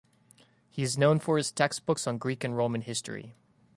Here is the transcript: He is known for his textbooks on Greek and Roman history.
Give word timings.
He 0.67 0.81
is 0.81 0.97
known 0.97 1.19
for 1.19 1.37
his 1.37 1.51
textbooks 1.51 2.07
on 2.07 2.17
Greek 2.17 2.43
and 2.43 2.57
Roman 2.57 2.81
history. 2.81 3.35